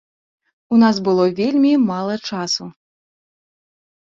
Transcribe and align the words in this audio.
У 0.75 0.77
нас 0.83 0.95
было 1.09 1.25
вельмі 1.39 1.73
мала 1.91 2.15
часу. 2.29 2.63